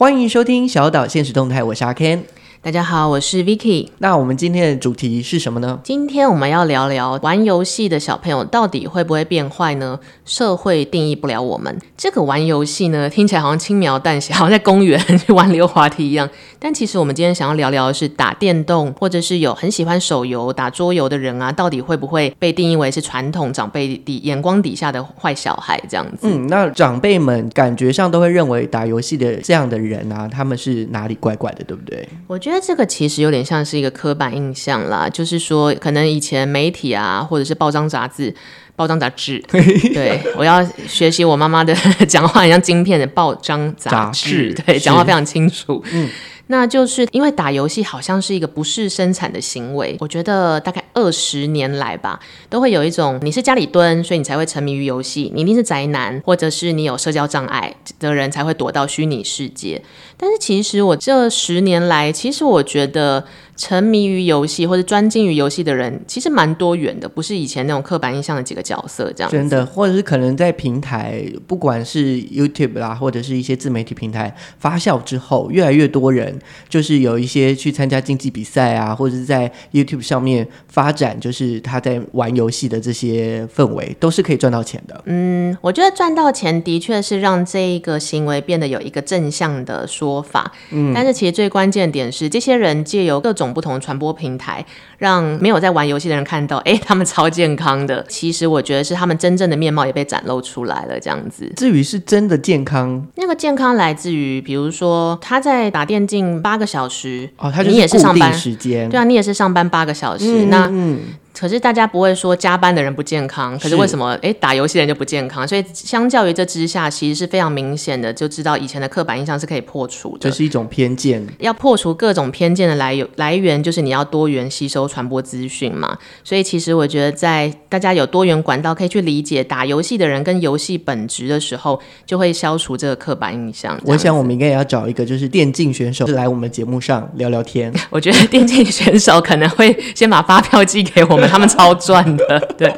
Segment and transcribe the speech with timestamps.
[0.00, 2.20] 欢迎收听小岛现实动态，我是阿 Ken。
[2.62, 3.88] 大家好，我是 Vicky。
[4.00, 5.80] 那我们今天的主题是什么呢？
[5.82, 9.98] 今天我们要聊聊玩游戏的小朋友到底会不会变坏呢？
[10.26, 11.74] 社会定义不了我们。
[11.96, 16.28] 这个玩游戏呢，听起来好像轻描淡写，好像在公园去 玩溜滑梯一样。
[16.58, 26.28] 但其实我们今天想要聊聊的是打电动，或者是有很喜欢手游、打桌游的人啊，到底会不会被定义为是传统长辈底眼光底下的坏小孩这样子？
[26.28, 32.06] 嗯，那长辈们感觉上都会认为打游戏的这样的人啊，他们是哪里怪怪的，对不对？
[32.26, 38.34] 我觉得这个其实有点像是一个刻板印象啦，就是说，可能以前媒体啊，或者是报章杂志、
[38.74, 39.38] 报章杂志，
[39.92, 41.74] 对，我要学习我妈妈的
[42.08, 46.08] 讲话，很像晶片的报章杂志，对，讲话非常清楚，嗯。
[46.50, 59.80] 那就是因为打游戏好像是一个不是生产的行为，我觉得大概二十年来吧，都会有一种你是家里蹲，所以你才会沉迷于游戏，你一定是宅男，或者是你有社交障碍的人才会躲到虚拟世界。
[60.16, 63.24] 但是其实我这十年来，其实我觉得。
[63.60, 69.30] 沉迷于游戏或者专精于游戏的人，其实蛮多元的，不是以前那种刻板印象的几个角色这样。
[69.30, 76.38] 真的，或者是可能在平台，不管是 YouTube 啦，或者是一些自媒体平台发酵之后，越来越多人
[76.70, 84.98] 就是有一些去参加竞技比赛啊，或者是在 YouTube 上面发展，就是他在玩游戏的这些氛围，都是可以赚到钱的。
[85.04, 90.50] 嗯，我觉得赚到钱的确是让这一个行为变得有一个正向的说法。
[90.70, 94.64] 嗯，但是其实最关键点是，这些人借由各种不同的传播平台，
[94.98, 98.04] 让没有在玩游戏的人看到，哎，他们超健康的。
[98.08, 101.52] 其实我觉得是他们真正的面貌也被展露出来了，这样子。
[101.56, 111.00] 至于是真的健康，那个健康来自于，比如说他在打电竞八个小时，哦，他就是你也是上班时间，对啊，你也是上班八个小时，嗯、那嗯。
[111.32, 115.46] 可是大家不会说加班的人不健康，可是为什么诶打游戏的人就不健康？
[115.48, 120.18] 所以相较于这之下，其实是非常明显的，就知道以前的刻板印象是可以破除的。
[120.20, 125.96] 这是一种偏见，要破除各种偏见的来由来源，就是你要多元吸收传播资讯嘛。
[126.22, 133.80] 所以其实我觉得，在大家有多元管道可以去理解打游戏的人跟游戏本质的时候，就会消除这个刻板印象。
[133.86, 137.72] 我想我们应该也要找一个就是电竞选手来我们节目上聊聊天。
[137.88, 141.19] 我觉得电竞选手可能会先把发票寄给我们。
[141.28, 142.74] 他们超赚的， 对。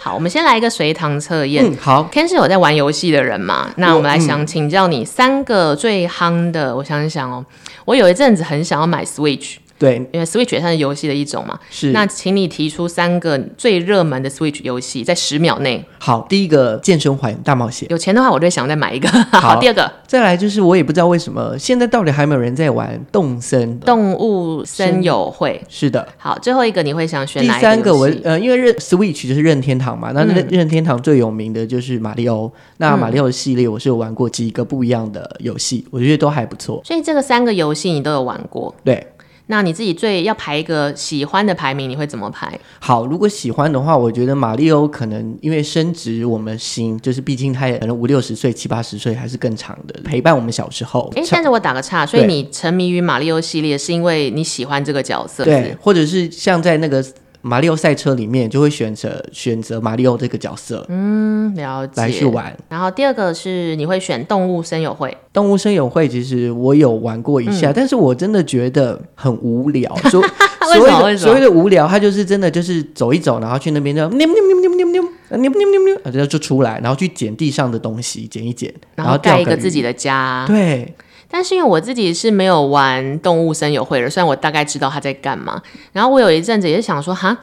[0.00, 1.64] 好，我们先来一个随堂测验。
[1.64, 2.08] 嗯，好。
[2.12, 3.68] Ken 是有在玩游戏的人嘛？
[3.76, 6.74] 那我们来想请教你三个最夯的。
[6.74, 7.44] 我想一想哦，
[7.84, 9.56] 我有一阵子很想要买 Switch。
[9.78, 11.58] 对，因为 Switch 也算是游戏的一种嘛。
[11.70, 11.92] 是。
[11.92, 15.84] 那请你提出三个最热门的 Switch 游戏，在十秒内。
[15.98, 17.88] 好，第一个健身环大冒险。
[17.90, 19.08] 有钱的话，我就想再买一个。
[19.30, 19.90] 好，好，第二个。
[20.06, 23.78] 再来就是我也不知道为什么现在到底还没有人在玩动森。
[23.80, 25.62] 动物森友会。
[25.68, 26.06] 是的。
[26.16, 27.54] 好，最后一个你会想选哪一个？
[27.54, 32.50] 第三个我呃，因为任 Switch 就是任天堂嘛，那任任天堂最有名的就是马里奥。
[32.78, 36.80] 那马里奥系列我是有玩过几个不一样的游戏，我觉得都还不错。
[36.84, 38.74] 所以这个三个游戏你都有玩过？
[38.84, 39.06] 对。
[39.50, 42.58] 那你自己最要排一个喜欢的排名，你会怎么排？
[42.78, 51.12] 好，如果喜欢的话，我觉得马里欧可能因为升值我们心，就是毕竟他也可能五六十岁、七八十岁还是更长的陪伴我们小时候。
[51.16, 55.44] 哎，但是我打个岔，所以你沉迷于马里欧系列是因为你喜欢这个角色？
[55.44, 57.04] 对，或者是像在那个。
[57.48, 62.54] 马里奥赛车里面就会选择选择马里奥这个角色，嗯，了解，来去玩。
[62.68, 69.92] 然后第二个是你会选动物森友会，动物森友会其实我有玩过一下，嗯、但是我真的觉得很无聊。
[70.10, 70.22] 所
[70.74, 75.02] 所谓的所谓的无聊，它就是真的就是走一走，然后去那边就喵喵喵喵喵喵
[75.38, 80.44] 喵喵喵喵，然后就出来，然后去捡地上的东西，捡一捡，然后盖一个自己的家。
[80.46, 80.94] 对。
[81.30, 85.60] 但是因为我自己是没有玩动物森友会的，虽然我大概知道他在干嘛。
[85.92, 87.36] 然后我有一阵子也是想说，哈，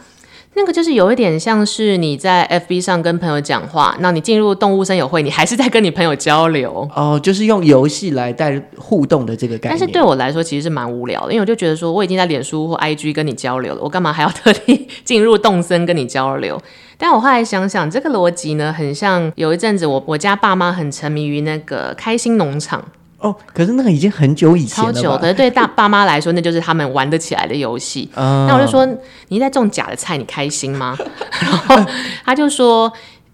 [0.56, 6.90] 那个就是有一点像是你在 FB 上跟朋友讲话，那你进入动物森友会，你还是在跟你朋友交流。
[6.96, 9.78] 哦，就是用游戏来带互动的这个概念。
[9.78, 16.60] 但是对我来说其实是蛮无聊的，因为我就觉得说我已经在脸书或 IG 跟你交流了，我干嘛还要特地进入动森跟你交流？
[16.98, 22.84] 但我后来想想，这个逻辑呢，很像有一阵子我我家爸妈很沉迷于那个开心农场。
[23.26, 25.18] 哦，可是那个已经很久以前了，超久。
[25.18, 28.08] 可是对大 爸妈来说，那就是他们玩得起来的游戏。
[28.14, 28.88] 嗯、那我就说，
[29.30, 30.96] 你在种假的菜，你开心吗？
[31.42, 31.76] 然后
[32.24, 32.92] 他就说，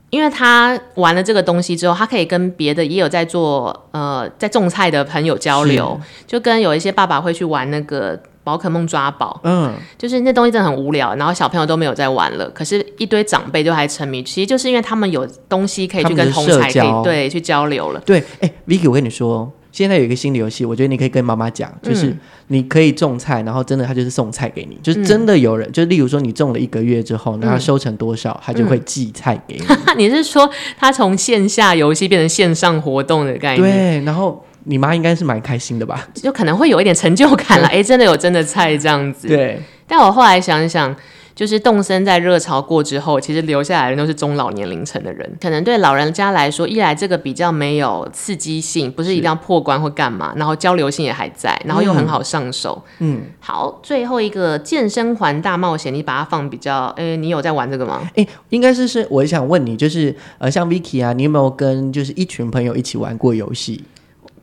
[0.10, 9.42] 因为他玩了这个东西之后，他可以跟别的也有在做呃在种菜的朋友交流，就跟有一些爸爸会去玩那个宝可梦抓宝。
[9.44, 14.24] 嗯，就是那东西真的很无聊，然后小朋友都没有在玩了，可是一堆长辈都还沉迷。
[14.24, 18.00] 其实就是因为他们有东西可以去跟同才可以对去交流了。
[18.06, 19.52] 对，哎，Vicky，我跟你说。
[19.72, 22.16] 现在有一个新的游戏，我觉得你可以跟妈妈讲，就是
[22.48, 29.66] 你可以种菜，然后真的他就是送菜给你，就是真的有人，就例如说你种了一个月之后，然后收成多少，他就会寄菜给你。
[29.98, 33.62] 你是说他从线下游戏变成线上活动的概念？
[33.62, 36.08] 对，然后你妈应该是蛮开心的吧？
[36.14, 37.68] 就可能会有一点成就感了。
[37.72, 39.28] 哎、欸，真的有真的菜这样子。
[39.28, 39.62] 对。
[39.88, 40.96] 但我后来想想。
[41.42, 45.28] 就是动身在热潮过之后，其实留下来的都是中老年龄层的人。
[45.42, 52.80] 可能对老人家来说，一来这个比较没有刺激性，不是一定要破关或干嘛，然后交流性也还在，然后又很好上手。
[53.00, 58.08] 嗯，好，最后一个健身环大冒险，你把它放比较，哎，你有在玩这个吗？
[58.16, 63.84] 哎，应该是是，我想问你，就是呃，像 Vicky 啊，你有没有跟就是一群朋友一起玩过游戏？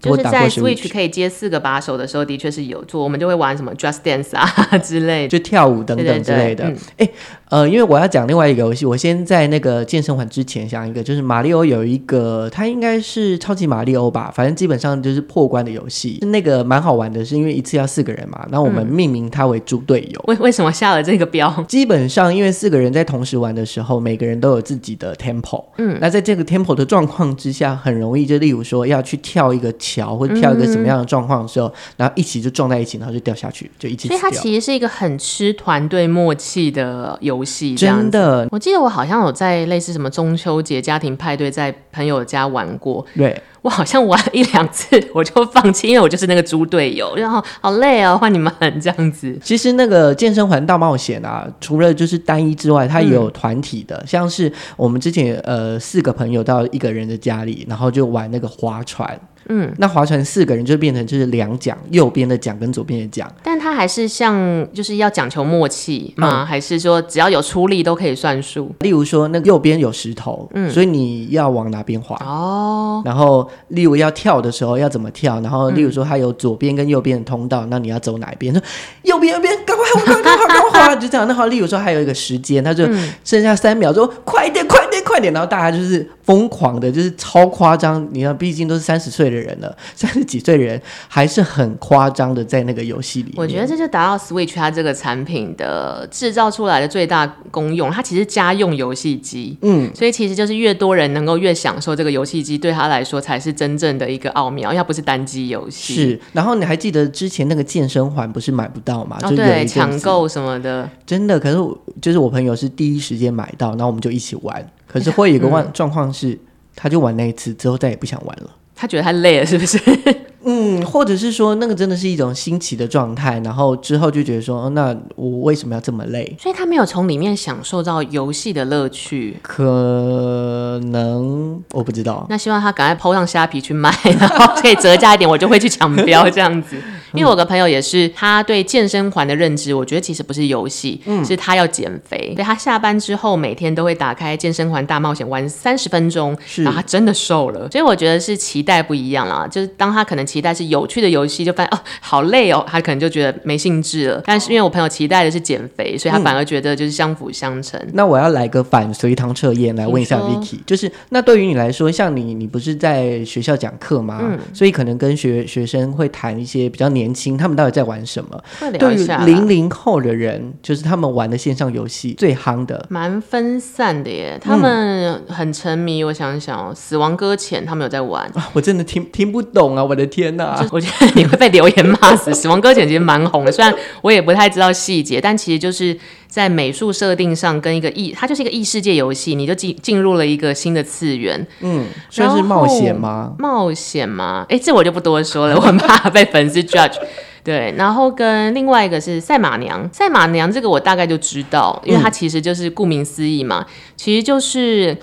[0.01, 4.47] 就是在 Switch 可以接四个把手的时候，的确是有做，我们就会玩什么 Just Dance 啊
[4.79, 6.65] 之类的，就跳舞等等之类的。
[6.97, 7.09] 哎、嗯，
[7.51, 20.25] 呃，因为我要讲另外一个游戏，我先在那个健身环之前讲一个，就是马里欧有一个，它应该是超级马里欧吧，反正基本上就是破关的游戏，那个蛮好玩的，是因为一次要四个人嘛，那我们命名它为猪队友。
[20.29, 21.53] 为、嗯、为什么下了这个标？
[21.67, 30.69] 基本上因为四个人在同时玩的时候，每个人都有自己的 tempo，嗯，那在这个 tempo 的状况之下，很容易就例如说要去跳一个桥或者跳一个。
[30.69, 34.07] 什么样的状况的时候，然后一起就撞在一起，然后就掉下去，就一起。
[34.07, 38.47] 所以它其实是一个很吃团队默契的游戏，真的。
[38.51, 43.05] 我记得我好像有在类似什么中秋节家庭派对，在朋友家玩过。
[43.17, 49.39] 对，我好像玩了一两次我就放弃，因为我就是那个猪队友，然后好累哦，换你们这样子。
[49.43, 59.19] 其实那个健身环大冒险啊，除了就是单一之外，它也有团体的，嗯、像是我们之前呃四个朋友到一个人的家里，然后就玩那个划船。
[59.49, 63.31] 嗯，那划船四个人就变成就是两桨，右边的桨跟左边的桨。
[63.43, 66.43] 但他还是像就是要讲求默契吗？
[66.43, 68.75] 嗯、还是说只要有出力都可以算数？
[68.81, 72.17] 例如说那个右边有石头，嗯，所以你要往哪边划？
[72.25, 73.03] 哦。
[73.05, 75.41] 然后例如要跳的时候要怎么跳？
[75.41, 78.53] 然后例如说他有左边跟右边的通道，那你要走哪一边？
[78.53, 78.63] 说
[79.03, 80.97] 右边右边，赶快快快赶快划！
[80.97, 81.27] 就这样。
[81.27, 82.87] 那好，例如说还有一个时间，他就
[83.25, 84.78] 剩下三秒，说快一点快
[85.09, 88.07] 快点，然后大家就是疯狂的，就是超夸张。
[88.13, 89.49] 你看，毕竟都是三十岁的人。
[89.61, 93.35] 了，三十几岁的人还是很夸张的，在那个游戏里面。
[93.37, 97.91] 我觉得这就达到 Switch 它这个产品的制造出来的最大功用。
[97.91, 105.95] 它其实家用游戏机，嗯，所以其实就是越多人能够越享受这个游戏机，对他来说才是真正的一个奥妙，因为它不是单机游戏。
[105.95, 109.19] 是，然后你还记得之前那个健身环不是买不到吗？
[109.23, 111.41] 哦，对，抢购什么的，真的。
[111.41, 111.57] 可是
[112.01, 114.65] 就是我朋友是第一时间买到，然后我们就一起玩。
[114.89, 116.39] 可是会有一个状状况是，嗯，
[116.75, 118.51] 他就玩那一次之后再也不想玩了。
[118.75, 119.79] 他觉得他累了，是不是？
[120.45, 126.37] 嗯，或者是说，那个真的是一种新奇的状态，然后之后就觉得说，哦，那我为什么要这么累？
[126.41, 129.37] 所以他没有从里面享受到游戏的乐趣。
[129.43, 132.25] 可能我不知道。
[132.31, 136.77] 那希望他赶快 po 上虾皮去卖，然后可以折价一点，我就会去抢标这样子。
[137.13, 142.33] 因为我有个朋友也是，他对健身环的认知，我觉得其实不是游戏，嗯，是他要减肥。
[142.35, 147.69] 所以他下班之后每天都会打开健身环大冒险玩三十分钟，是然后他真的瘦了。
[147.71, 154.23] 所以我觉得是期待不一样啦，就是当他可能期待是有趣的游戏，就发现哦好累哦，他可能就觉得没兴致了。
[154.25, 157.79] 但是因为我朋友期待的是减肥，所以他反而觉得就是相辅相成。
[157.81, 164.19] 嗯、那我要来个反随堂测验来问一下 Vicky，就是那对于你来说，像你你不是在学校讲课吗？
[164.23, 168.43] 嗯，所以可能跟学学生会谈一些比较年轻，他们到底在玩什么？
[168.79, 174.39] 对于零零后的人，就是他们玩的线上游戏最夯的，蛮分散的耶。
[174.43, 179.85] 他们很沉迷，我想想哦，《死亡搁浅》他们有在玩啊，我真的听听不懂啊！
[179.85, 182.31] 我的天哪，我觉得你会被留言骂死。
[182.35, 185.97] 《死亡搁浅》其实蛮红的，虽然我也不太知道细节，但其实就是
[186.29, 191.45] 在美术设定上跟一个异，它就是一个异世界游戏，你就进进入了一个新的次元。
[191.61, 193.35] 嗯，算是冒险吗？
[193.39, 194.45] 冒险吗？
[194.49, 196.97] 哎，这我就不多说了，我很怕被粉丝 judge。
[197.43, 204.95] 对，然后跟另外一个是赛马娘，赛马娘这个我大概就知道，因为它其实就是顾名思义嘛，嗯、其实就是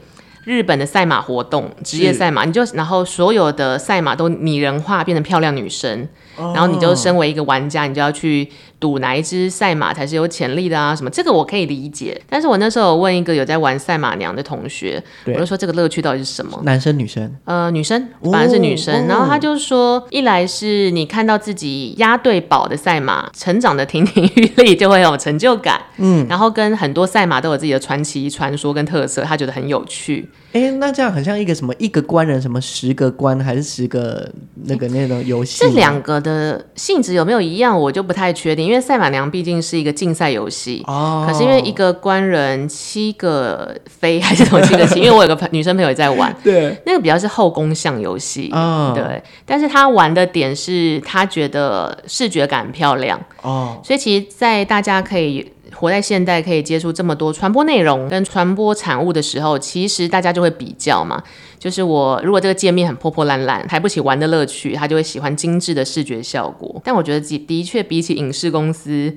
[0.44, 6.08] 日本的赛马活动，职业赛马，你就然后所有的赛马都拟人化，变成漂亮女生。
[6.38, 8.48] 然后你就身为一个玩家，你就要去
[8.86, 10.96] 赌哪一只赛马才是有潜力的啊？
[10.96, 12.22] 什么这个我可以理解。
[12.30, 16.62] 但是我那时候问一个有在玩赛马娘的同学，我就说这个乐趣到底是什么？
[16.64, 17.36] 男生女生？
[17.46, 18.94] 呃，女生，反正是女生。
[18.94, 25.82] 哦、然后他就说，一来是你看到自己押对宝的赛马成长的亭亭玉立，就会有成就感。
[25.98, 30.30] 嗯，然后跟很多赛马都有自己的传奇、传说跟特色，他觉得很有趣。
[30.56, 34.32] 哎，那这样很像一个什么一个官人什么十个官还是十个
[34.64, 35.60] 那个那种游戏？
[35.60, 38.66] 这两个的性质有没有一样，我就不太确定。
[38.66, 45.02] 因为赛马娘毕竟是一个竞赛游戏，哦，可是因为一个官人七个妃还是什么 七个七？
[45.02, 49.22] 因为我有个朋女生朋友也在玩，对，那个比较是后宫向游戏，哦，对。
[49.46, 55.52] 但是他玩的点是他觉得视觉感很漂亮，哦，所以其实，在大家可以。
[55.76, 61.22] 活在现代，可以接触这么多传播内容跟传播产物的时候，其实大家就会比较嘛。
[61.60, 66.82] 就是我如果这个界面很破破烂烂，抬不起玩的乐趣，他就会喜欢精致的视觉效果。
[66.84, 69.16] 但我觉得的确比起影视公司。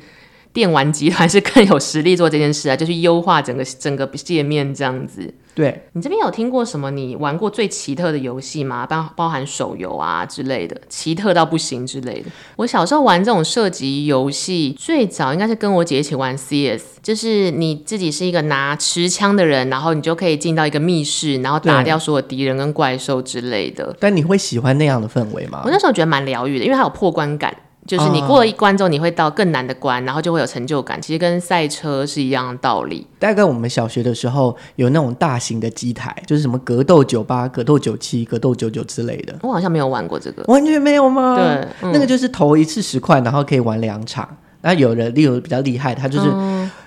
[0.59, 5.33] 电玩集团是更有实力做这件事啊，就是优化整个 整个界面这样子。
[5.55, 8.85] 对，你这边有听过什么你玩过最奇特的游戏吗？
[8.87, 12.31] 包包含手游啊之类的，奇特到不行之类的。
[12.57, 23.97] 我小时候玩这种射击游戏，最早应该是跟我姐一起玩 CS，就是你自己是一个拿持枪的人，然后你就可以进到一个密室，然后打掉所有敌人跟怪兽之类的。
[24.01, 25.63] 但你会喜欢那样的氛围吗？
[25.65, 27.57] 我那时候觉得蛮疗愈的，因为它有破关感。
[27.89, 31.01] 就是你过了一关之后，你会到更难的关，然后就会有成就感。
[31.01, 33.07] 其实跟赛车是一样的道理。
[33.19, 39.35] 大概我们小学的时候有那种大型的机台，就是什么格斗九八、格斗九七、格斗九九之类的。
[39.43, 41.35] 我好像没有玩过这个，完全没有吗？
[41.35, 44.29] 对，嗯、那个就是投一次十块，然后可以玩两场。
[44.61, 46.29] 那有人例如比较厉害，他就是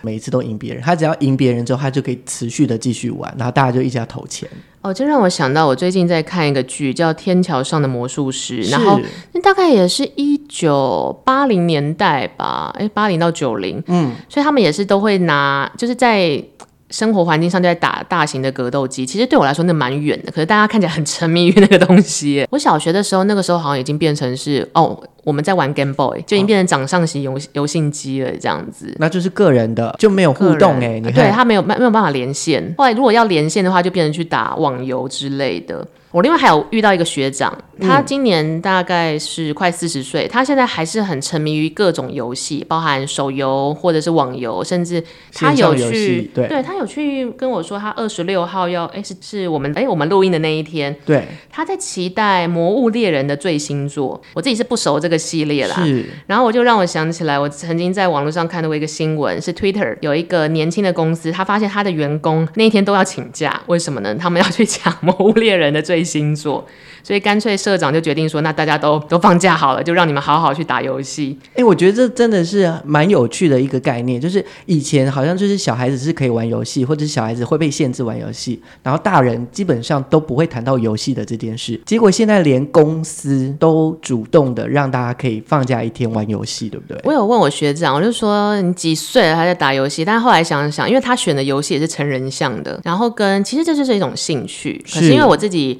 [0.01, 0.83] 每一次都赢别人。
[0.83, 4.47] 他只要赢别人之后，他就可以持续的继续玩，然后大家就一直要投钱。
[4.81, 8.99] 哦，这让我想到我最近在看一个剧，叫《天桥上的魔术师》，然后
[9.33, 16.43] 那大概也是一九八零年代吧，哎，八零到九零，嗯，所以他们也是都会拿，就是在。
[16.91, 22.45] 生活环境上就在打大型的格斗机，其实对我来说那蛮远的，可是大家看起来很沉迷于那个东西。
[22.51, 28.93] 我小学的时候，那个时候好像已经变成是哦，我们在玩 Game Boy，就已经变成掌上型游游戏机了这样子。
[28.99, 32.75] 那就是个人的，就没有互动哎，对，他没有没有办法连线。
[32.77, 35.87] 后来如果要连线的话，就变成去打网游之类的。
[36.11, 45.01] 我另外还有遇到一个学长，他今年大概是快四十岁，他现在还是很沉迷于各种游戏，包含手游或者是网游，甚至
[45.33, 64.13] 他有去，对，对他有去跟我说，他二十六号要，哎，是是我们哎我们录音的那一天，对，他在期待《魔物猎人》的最新作，我自己是不熟这个系列啦，是，然后我就让我想起来，我曾经在网络上看到过一个新闻，是 Twitter 有一个年轻的公司，他发现他的员工那一天都要请假，为什么呢？
[64.15, 66.65] 他们要去抢《魔物猎人》的最星座，
[67.03, 71.37] 所以干脆社长就决定说，那大家都都放假好了，就让你们好好去打游戏。
[71.51, 81.79] 哎、欸，我觉得这真的是蛮有趣的一个概念，就是以前好像就是小孩子是可以玩游戏，或者是小孩子会被限制玩游戏，然后大人基本上都不会谈到游戏的这件事。
[81.85, 86.99] 结果现在连公司都主动的让大家可以放假一天玩游戏，对不对？
[87.03, 90.05] 我有问我学长，我就说你几岁了还在打游戏？
[90.05, 95.79] 但是后来想想，因为他选的游戏也是成人向的，然后跟其实这就是一种兴趣，可是因为我自己。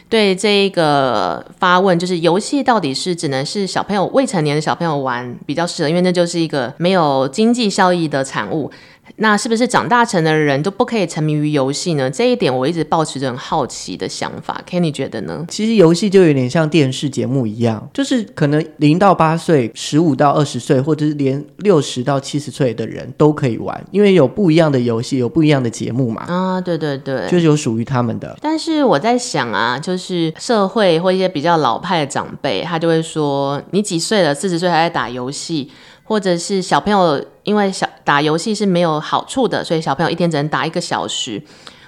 [0.11, 8.69] 对这一个发问，就是游戏到底是只能是小朋友、未成年的小朋友玩比较适合，因为那就是一个没有经济效益的产物。
[9.17, 12.09] 那是不是长大成的人都不可以沉迷于游戏呢？
[12.09, 14.61] 这一点我一直抱持着很好奇的想法。
[14.67, 15.45] Kenny 觉得呢？
[15.49, 26.21] 其实游戏就有点像电视节目一样，就是可能零到八岁、十五到二十岁，或者是连六十到七十岁的人都可以玩，因为有不一样的游戏，有不一样的节目嘛。
[26.27, 28.37] 啊，对对对，就是有属于他们的。
[28.41, 29.97] 但是我在想啊，就是
[30.37, 34.33] 社会或一些比较老派的长辈，他就会说：“你几岁了？
[34.33, 35.71] 四十岁还在打游戏？”
[36.03, 41.41] 或者是小朋友，因为小打游戏是没有好处的，所以小朋友一天只能打一个小时。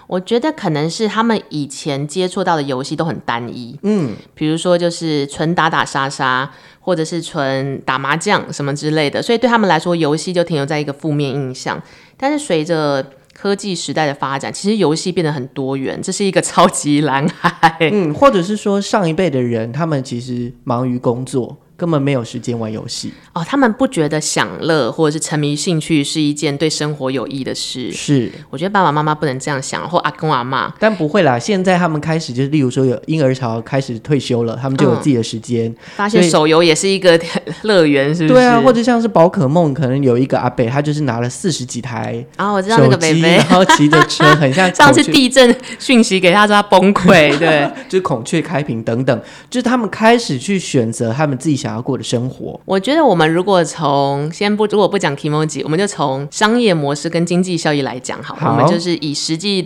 [0.08, 11.82] 我觉得可能是他们以前接触到的游戏都很单一，嗯，比如说就是纯打打杀杀，或者是纯打麻将什么之类的，所以对他们来说，游戏就停留在一个负面印象。
[12.18, 17.78] 但是随着科技时代的发展，其实游戏变得很多元，这是一个超级蓝海。
[17.80, 21.58] 嗯，或者是说上一辈的人，他们其实忙于工作。
[21.76, 27.92] 根本没有时间玩游戏哦，他们不觉得享乐或者是沉迷兴趣是一件对生活有益的事。
[27.92, 30.74] 是，我觉得爸爸妈妈不能这样想，或阿公阿妈。
[30.80, 37.20] 但不会啦，现在他们开始就是，例如说有婴儿潮开始退休了，他们就有自己的时间，嗯、发现手游也是一个
[37.64, 38.34] 乐园，是不是？
[38.34, 52.60] 对啊，或者像是宝可梦，可能有一个阿北，他就是拿了四十几台啊、哦，我知道那个北北，然后骑着车，很像 上次地震讯息给他说他崩溃，对， 就是孔雀开屏等等，就是他们开始去选择他们自己想要过的生活。
[52.66, 59.66] 我觉得我们如果从先不如果不讲 kimoji，我们就从商业模式跟经济效益来讲好，好，我们就是以实际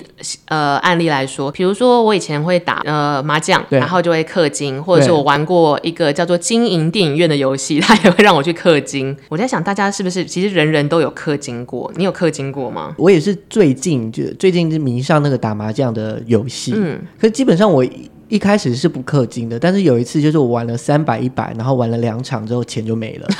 [0.50, 9.18] 呃案例来说，比如说我以前会打呃麻将，然后就会氪金，或者是我玩过一个叫做经营电影院的游戏，它也会让我去氪金。
[9.30, 11.92] 我在想大家是不是其实人人都有氪金过？
[11.96, 12.94] 你有氪金过吗？
[13.00, 17.84] 我也是最近就最近是迷上那个打麻将的游戏，嗯，可是基本上我。
[18.30, 23.28] 一开始是不氪金的，但是有一次就是我玩了三百一百，然后玩了两场之后钱就没了。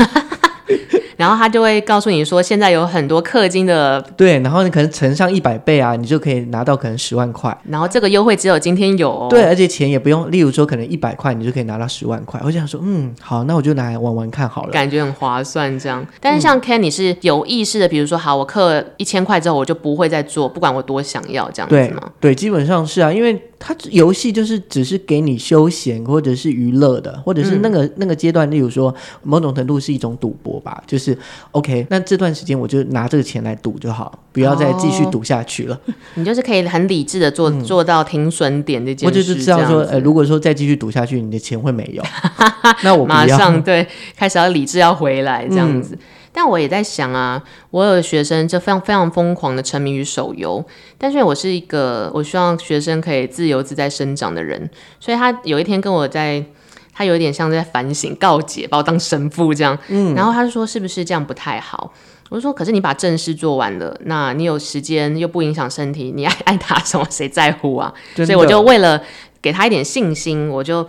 [1.18, 7.58] 然后他就会告诉你说，现在有很多氪金的，对，然后你可能乘上一百倍啊，你就可以拿到可能十万块。
[7.68, 12.40] 然后这个优惠只有今天有哦，对，而且钱也不用，例如说可能一百块，你就可以拿到十万块。
[12.46, 16.06] 我想说，嗯，好，那我就拿来玩玩看好了，感觉很划算这样。
[16.22, 22.12] 但是像 Ken，你是有意识的，比如说，好，我氪一千块之后，我就不会再做，不管我多想要这样子吗？
[22.20, 31.18] 对，对，基本上是啊，因为它游戏就是只是给你休闲或者是娱乐的，或者是那个、嗯、那个阶段，例如说某种程度是一种赌博吧，就是
[31.52, 35.76] OK，那这段时间我就拿这个钱来赌就好，不要再继续赌下去了。
[35.88, 42.04] 哦、 你就是可以很理智的做、嗯、做到停损点这件事，我就是知道说，呃，如果说再继续赌下去，你的钱会没有，
[42.84, 45.96] 那我马上对开始要理智要回来这样子。
[45.96, 46.00] 嗯
[46.40, 47.42] 但我也在想啊，
[47.72, 50.64] 我有学生就非常非常疯狂的沉迷于手游，
[50.96, 56.46] 但是我是一个我希望学生可以自由自在生长的人，所以他有一天跟我在，
[56.94, 61.92] 他有一点像在反省告解，把我当神父这样，嗯，然后他就说是不是这样不太好？
[62.30, 67.92] 我就说可是你把正事做完了，那你有时间又不影响身体，你爱 爱他什么谁在乎啊？
[68.16, 69.02] 所以我就为了
[69.42, 70.88] 给他一点信心，我就。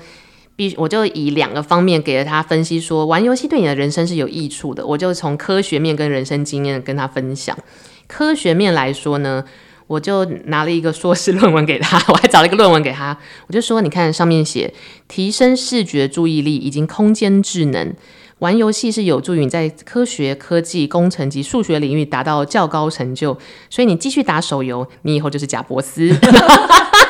[0.58, 4.84] 必我就以两个方面给了他分析，说玩游戏对你的人生是有益处的。
[4.84, 7.56] 我就从科学面跟人生经验跟他分享。
[8.08, 9.44] 科学面来说呢，
[9.86, 13.16] 我就拿了一个硕士论文给他， 我还找了一个论文给他。
[13.46, 14.74] 我就说，你看上面写
[15.06, 17.94] 提升视觉注意力以及空间智能，
[18.40, 23.38] 玩游戏是有助于你在科学、科技、工程及数学领域达到较高成就。
[23.70, 26.12] 所以你继续打手游，你以后就是贾伯斯。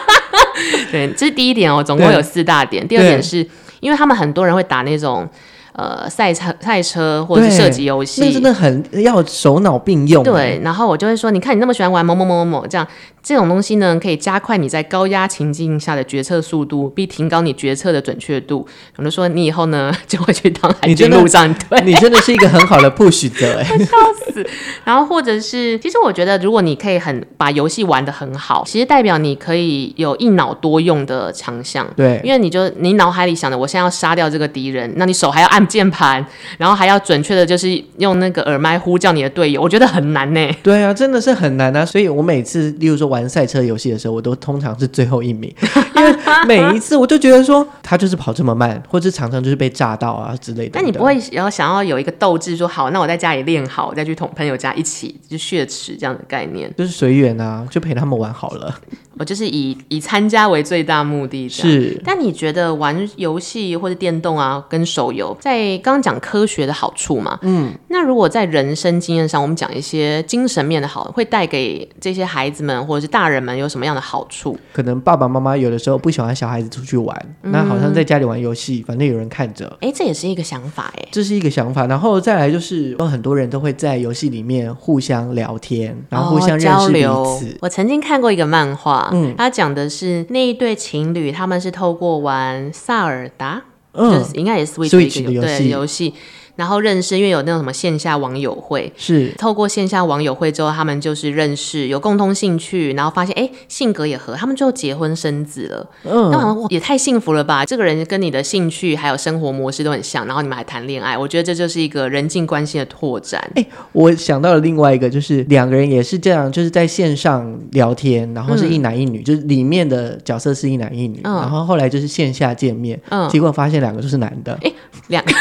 [0.91, 2.87] 对，这是第一点哦，总共有四大点。
[2.87, 3.47] 第二点是
[3.81, 5.29] 因为他们很多人会打那种。
[5.79, 10.25] 呃，赛车、赛车或者是射击游戏，那真的很要手脑并用。
[10.25, 12.85] 对，然后我就会说，你看你那么喜欢玩某某某某某，这样
[13.23, 18.67] 这种东西呢，可以加快你在高压情境下的决策速度，并提高你决策的准确度。
[18.97, 23.97] 我就说，你以后呢 就会去当海军陆战队，你真的是一个很好的 push 者，哎， 笑
[24.33, 24.45] 死。
[24.83, 31.87] 然后或者是，其实我觉得，如果你可以很把游戏玩的很好，其实代表你可以有一脑多用的强项。
[31.95, 35.68] 对，因为你就你脑海里想的，我现在要杀掉这个敌人，那你手还要按。
[35.69, 36.25] 键盘，
[36.57, 40.51] 然后还要准确的，就是用那个耳麦呼叫你的队友，我觉得很难呢。
[40.63, 41.85] 对啊，真的是很难啊！
[41.85, 45.55] 所以我每次，例如说玩赛车游戏的时候，我都通常是最后一名，
[45.95, 46.15] 因为
[46.47, 50.71] 每一次我就觉得说他就是跑这么慢，或者常常就是被炸到啊之类的。
[50.73, 58.75] 但你不会要想要有一个斗志，说好，那我在家里练好，再去同朋友家一起就血池这样的概念，就是随缘啊，就陪他们玩好了。
[59.19, 61.49] 我就是以以参加为最大目的。
[61.49, 67.39] 是，但你觉得玩游戏或者电动啊，跟手游，在刚刚讲科学的好处嘛？
[67.43, 74.59] 嗯，那如果在人生经验上，我们讲一些精神面的好，会带给这些孩子们或者是大人们有什么样的好处？
[74.73, 79.67] 可能爸爸妈妈有的时候不喜欢小孩子出去玩，嗯、那好像在家里玩游戏，反正有人看着。
[79.81, 81.87] 哎、欸，这也是一个想法哎，这是一个想法。
[81.87, 87.07] 然后再来就是，有很多人都会在游戏里面互相聊天，然后互相认识彼此。
[87.07, 87.59] 哦、交流。
[87.63, 89.08] 我曾经看过一个漫画。
[89.13, 96.15] 嗯，他讲的是那一对情侣，他们是透过玩萨尔达，嗯，就是应该也是 Switch, 的游戏。
[96.59, 105.87] 然后认识，因为有那种什么线下网友会，是透过线下网友会之后，他们就是认识，有共同兴趣，然后发现哎，性格也合，他们就结婚生子了。
[106.03, 107.65] 嗯，那好像也太幸福了吧？
[107.65, 113.41] 这个人跟你的兴趣还有生活模式都很像，然后你们还谈恋爱，我觉得这就是一个人际关系的拓展。
[113.55, 124.59] 哎，我想到了另外一个，就是两个人也是这样，就是在线上聊天，然后是一男一女，嗯、就是里面的角色是一男一女，嗯、然后后来就是线下见面，嗯，结果发现两个都是男的。
[124.63, 124.73] 哎，
[125.07, 125.33] 两个。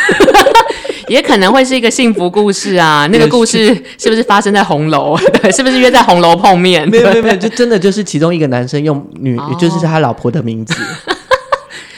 [1.08, 3.08] 也可能会是一个幸福故事啊！
[3.12, 3.68] 那个故事
[3.98, 5.18] 是不是发生在红楼？
[5.42, 6.88] 对， 是不是约在红楼碰面？
[6.90, 10.74] 没有没有没有，就真的就是其中一个男生用女，哦、就是他老婆的名字。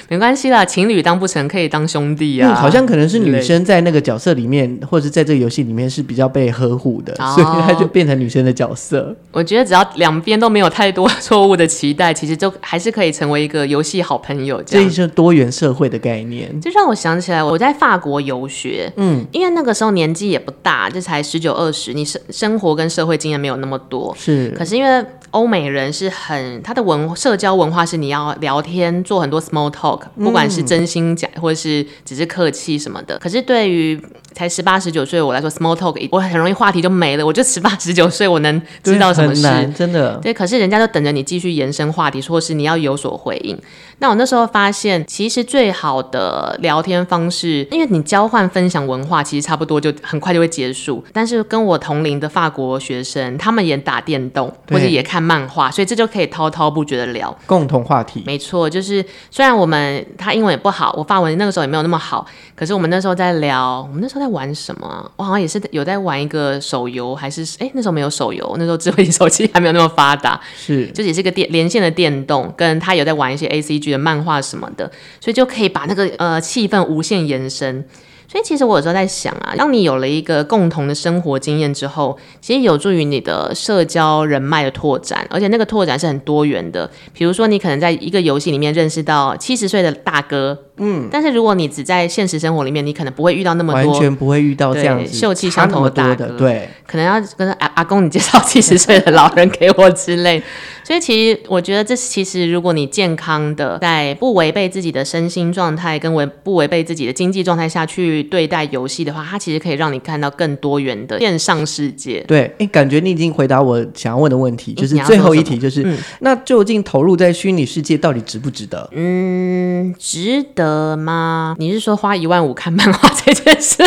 [0.10, 2.52] 没关系啦，情侣当不成，可以当兄弟啊。
[2.52, 9.16] 嗯、好像可能是女生在那个角色里面，或者在这个游戏里面是比较被呵护的，哦、所以她就变成女生的角色。
[9.32, 14.62] 我觉得只要两边都没有太多错误的期待，其实就还是可以成为一个游戏好朋友。
[14.64, 16.60] 这样，这是多元社会的概念。
[16.60, 24.50] 就让我想起来，我在法国游学，嗯，因为那个时候年纪也不大，就才十九二十，你生生活跟社会经验没有那么多，是。
[24.58, 30.02] 可是因为欧美人是很他的文社交文化是你要聊天，做很多 small talk。
[30.18, 34.02] 不管是真心讲，或者是只是客气什么的，可是对于
[34.34, 37.26] 才十八十九岁我来说，small talk 我很容易话题就没了。
[37.26, 39.42] 我就十八 十九岁，我能知道什么事？
[39.76, 40.16] 真的。
[40.18, 43.58] 对，可是人家就等着你继续延伸话题，或是你要有所回应。
[44.02, 51.04] 那我那时候发现，其实最好的聊天方式，因为你交换分享文化，其实差不多就很快就会结束。
[51.12, 55.19] 但是跟我同龄的法国学生，他们也打电动，或者也看。
[55.20, 58.24] 看漫画，所以这就可以滔滔不绝的聊共同话题。
[58.26, 65.12] 没错，就是虽然我们他英文也不好，我发文那个时候也没有那么好，可是我们那时候在聊，我们那时候在玩什么？
[65.18, 77.86] 我好像也是有在玩一个手游，还是哎那时候没有手游，那时候智慧型手机还没有那么发达，是就也是个电连线的电动，跟他有在玩一些 ACG 的漫画什么的，所以就可以把那个呃气氛无限延伸。
[78.32, 86.88] 所以其实我有时候在想啊，当你有了一个共同的生活经验之后，其实有助于你的社交人脉的拓展，而且那个拓展是很多元的。
[87.12, 100.44] 比如说，你可能在一个游戏里面认识到七十岁的大哥，嗯，但是如果你只在现实生活里面，你可能不会遇到那么多，完全不会遇到这样子秀气相投的大哥，对，可能要跟阿阿公你介绍七十岁的老人给我之类。
[100.84, 112.24] 所以其实我觉得，这其实如果你健康的在不违背自己的身心状态，跟违不违背自己的经济状态下去对待游戏的话，它其实可以让你看到更多元的线上世界。
[112.28, 118.90] 对，哎，感觉你已经回答我想要问的问题，就是最后一题，就是、嗯、那究竟投入在虚拟世界到底值不值得？
[118.94, 121.56] 嗯，值得吗？
[121.58, 123.84] 你是说花一万五看漫画这件事？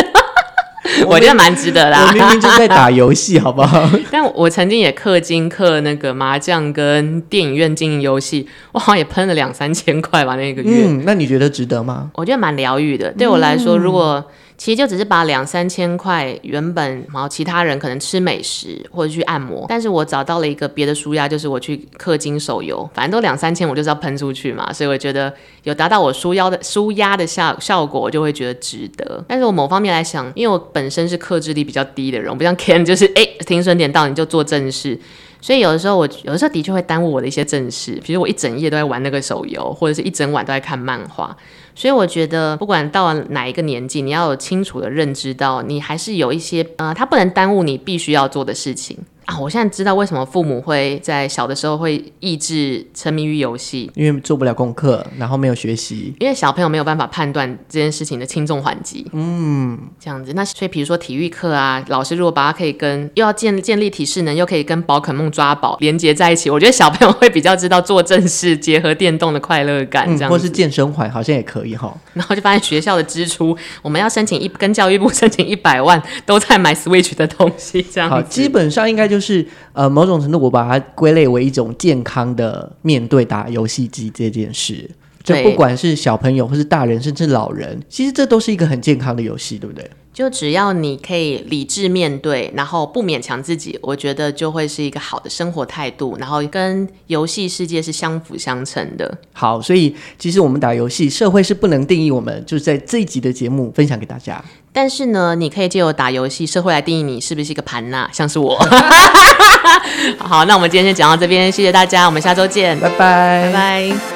[1.07, 2.07] 我觉得蛮值得啦。
[2.07, 3.89] 我明明就在打游戏，好不好？
[4.11, 10.85] 但我曾经也氪金氪那个麻将跟电影院经营游戏，我好像也喷了两三千块吧，那个月。
[10.87, 12.09] 嗯，那你觉得值得吗？
[12.15, 13.11] 我觉得蛮疗愈的。
[13.13, 14.23] 对我来说，如果
[14.57, 29.23] 其实就只是把两三千块原本，然后其他人可能吃美食或者去按摩，但是我找到了一个别的舒压，就是我去氪金手游，反正都两三千，我就是要喷出去嘛，所以我觉得有达到我舒腰的舒压的效效果，我就会觉得值得。
[29.27, 34.99] 但是我某方面来想，因为我本身是克制力比较低的人，我不像 Ken，就是哎停损点到你就做正事。
[35.43, 41.35] 所以有的时候我有的时候的确会耽误我的一些正事，比如我一整夜都在玩那个手游，或者是一整晚都在看漫画。
[41.75, 48.97] 所以我觉得不管到了哪一个年纪，你要有清楚的认知到，你还是有一些呃，它不能耽误你必须要做的事情。
[49.25, 59.05] 啊，我现在知道为什么父母会在小的时候会抑制沉迷于游戏，因为做不了功课，然后没有学习，因为小朋友没有办法判断这件事情的轻重缓急。
[59.13, 60.33] 嗯，这样子。
[60.33, 70.05] 那所以，比如说体育课啊，老师如果把它可以跟又要建建立体适能，又可以跟宝可梦抓宝连接在一起，我觉得小朋友会比较知道做正事结合电动的快乐感。
[70.17, 71.95] 这样或是健身环好像也可以哈。
[72.13, 78.15] 然后就发现学校的支出，我们要申请一跟教育部申请一百万，都在买 Switch 的东西，这样子。
[78.15, 79.93] 好，基本上应该就是呃。
[79.93, 84.89] 某种程度，我把它归类为一种健康的面对打游戏机这件事。
[85.23, 89.87] 就不管是小朋友，或是大人，甚至老人，其实这都是一个很健康的游戏，对不对？
[90.13, 99.17] 就只要你可以理智面对，然后不勉强自己，我觉得就会是一个好的生活态度，然后跟游戏世界是相辅相成的。
[99.33, 104.43] 好，所以其实我们打游戏，社会是不能定义我们，就是在这一集的节目分享给大家。
[104.71, 108.55] 但是呢，你可以借由打游戏，社会来定义你是不是一个盘呐，像是我。
[110.19, 114.12] 好，那我们今天就讲到这边，谢谢大家，我们下周见，拜拜，拜拜。